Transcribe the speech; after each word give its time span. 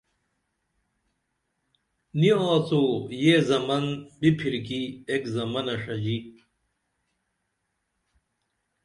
نی 2.19 2.29
آڅو 2.51 2.83
یہ 3.23 3.35
زمن 3.49 3.83
بِپھرکی 4.19 4.81
ایک 5.11 5.23
زمنہ 5.35 5.75
ݜژی 5.81 6.17